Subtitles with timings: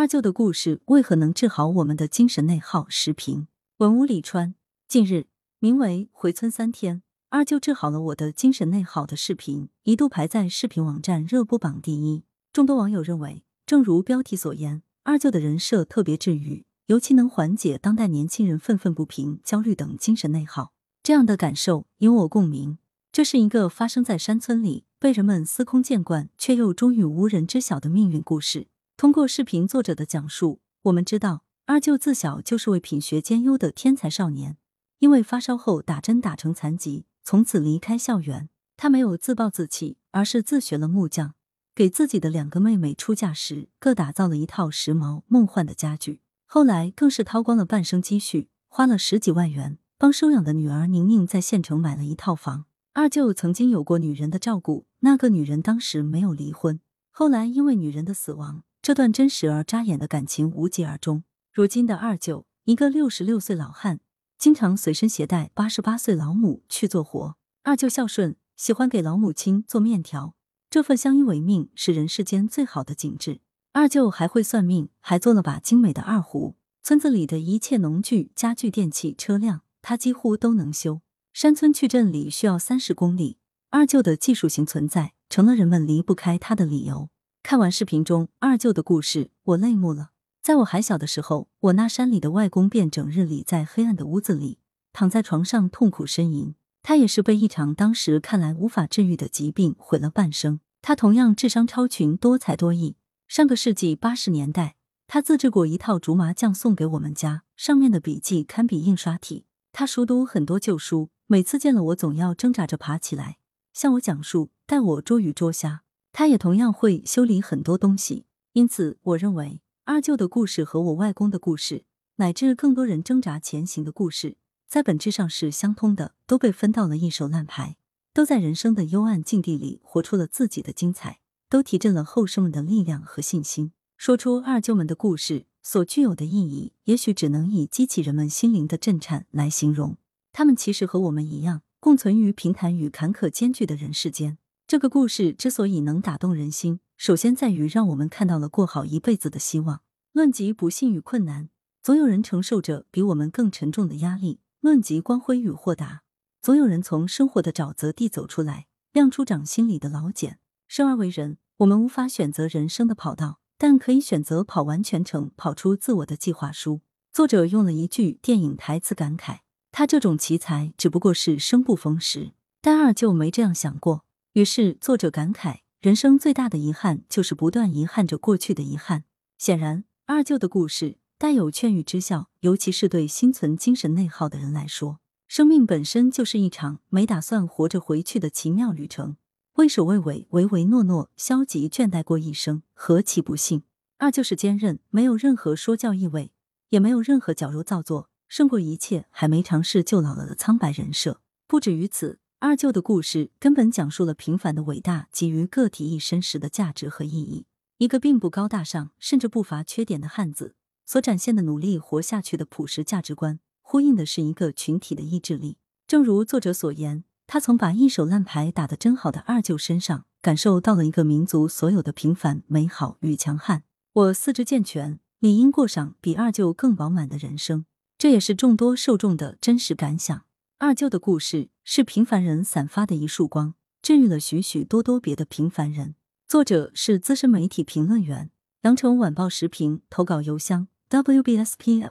[0.00, 2.86] 二舅的故事为何能治好我们的精神内耗？
[2.88, 4.54] 时评：文屋李川。
[4.88, 5.26] 近日，
[5.58, 12.24] 名为“回村三天，二舅治好了我的精神内耗”的视频一度排在视频网站热播榜第一。
[12.50, 20.72] 众多网友认为，正如标题所言，二舅的人设特别治愈，尤其能缓解当代年轻人愤愤不平、焦虑等精神内耗。
[21.02, 22.78] 这样的感受引我共鸣。
[23.12, 28.68] 这是一个发生在山村里、被人们司空见惯却又终于无人知晓的命运故事。
[29.00, 34.58] 通过视频作者的讲述，我们知道二舅自小就是位品学兼优的天才少年，
[34.98, 38.50] 因为发烧后打针打成残疾，从此离开校园。
[38.76, 41.32] 他没有自暴自弃，而是自学了木匠。
[41.74, 46.20] 给自己的两个妹妹出嫁时，各打造了一套时髦梦幻的家具。
[46.44, 52.66] 后来更是掏光了半生积蓄，花了十几万元，帮收养的女儿宁宁在县城买了一套房。
[52.92, 56.78] 二舅曾经有过女人的照顾，那个女人当时没有离婚。
[57.10, 61.24] 后来因为女人的死亡，这段真实而扎眼的感情无疾而终。
[61.52, 64.00] 如今的二舅，一个六十六岁老汉，
[64.38, 67.36] 经常随身携带八十八岁老母去做活。
[67.62, 70.34] 二舅孝顺，喜欢给老母亲做面条。
[70.70, 73.40] 这份相依为命是人世间最好的景致。
[73.72, 76.56] 二舅还会算命，还做了把精美的二胡。
[76.82, 81.02] 村子里的一切农具、家具、电器、车辆，他几乎都能修。
[81.34, 83.36] 山村去镇里需要三十公里，
[83.68, 87.10] 二舅的技术型存在成了人们离不开他的理由。
[87.50, 90.10] 看完视频中二舅的故事，我泪目了。
[90.40, 94.60] 在我还小的时候，我那山里的外公便整日里在黑暗的屋子里
[94.92, 96.54] 躺在床上痛苦呻吟。
[96.80, 100.60] 他也是被一场当时看来无法治愈的疾病毁了半生。
[100.80, 102.94] 他同样智商超群，多才多艺。
[103.26, 104.76] 上个世纪八十年代，
[105.08, 109.46] 他自制过一套竹麻将送给我们家，上面的笔记堪比印刷体。
[109.72, 113.38] 他熟读很多旧书，每次见了我，总要挣扎着爬起来
[113.72, 115.82] 向我讲述，带我捉鱼捉虾。
[116.12, 118.26] 他也同样会修理很多东西。
[118.52, 121.84] 因此，我认为二舅的故事和我外公的故事，
[122.16, 124.36] 乃至更多人挣扎前行的故事。
[124.66, 127.76] 在本质上是相通的，都被分到了一手烂牌，
[128.12, 133.72] 都在人生的幽暗境地里活出了自己的精彩，都提振了后生们的力量和信心。
[133.96, 139.96] 说出二舅们的故事所具有的意义，也许只能以激起人们心灵的震颤来形容。
[140.32, 144.38] 他们其实和我们一样，共存于平坦与坎坷兼具的人世间。
[144.70, 149.80] 这个故事之所以能打动人心，首先在于让我们看到了过好一辈子的希望。
[150.12, 151.48] 论及不幸与困难，
[151.82, 154.38] 总有人承受着比我们更沉重的压力。
[154.60, 156.02] 论及光辉与豁达，
[156.40, 160.38] 总有人从生活的沼泽地走出来，亮出掌心里的老茧。
[160.68, 166.82] 生而为人，我们无法选择人生的跑道，但可以选择跑完全程，跑出自我的计划书。
[167.12, 169.38] 作者用了一句电影台词感慨：
[169.72, 172.34] 他这种奇才只不过是生不逢时。
[172.60, 174.04] 但二舅没这样想过。
[174.34, 179.02] 于是作者感慨：人生最大的遗憾，就是不断遗憾着过去的遗憾。
[179.36, 180.98] 显然，二舅的故事。
[181.18, 189.18] 带有劝喻之效，尤其是对心存精神内耗的人来说，生命本身就是一场没打算活着回去的奇妙旅程。
[189.56, 193.64] 畏首畏尾、唯唯诺诺、消极倦怠过一生，何其不幸！
[193.98, 196.32] 二舅是坚韧，没有任何说教意味，
[196.70, 201.20] 也没有任何矫揉造作，胜过一切还没尝试就老了的苍白人设。
[201.46, 207.44] 不止于此，二舅的故事根本讲述了平凡的伟大给予个体一生时的价值和意义。
[207.76, 210.54] 一个并不高大上，甚至不乏缺点的汉子。
[210.86, 215.58] 所展现的努力活下去的朴实价值观，呼应的是一个群体的意志力。
[215.86, 223.64] 正如作者所言，他从把一手烂牌打得真好的二舅身上，感受到了一个民族所有的平凡、美好与强悍。
[223.92, 227.66] 我四肢健全，理应过上比二舅更饱满的人生。
[227.98, 230.22] 这也是众多受众的真实感想。
[230.62, 235.94] 二舅的故事是平凡人散发的一束光，治愈了许许多多别的平凡人。
[236.28, 240.68] 作者是资深媒体评论员，羊城晚报时评投稿邮箱。
[240.90, 241.88] wbspycwb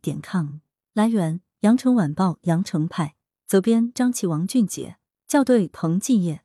[0.00, 0.60] 点 com
[0.94, 3.16] 来源：羊城晚报羊城派
[3.48, 6.44] 责编：张琪、王俊杰校对：彭继业。